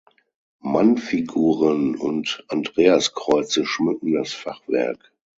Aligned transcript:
Mannfiguren 0.63 1.95
und 1.95 2.43
Andreaskreuze 2.49 3.67
schmücken 3.67 4.13
das 4.13 4.33
Fachwerk. 4.33 5.13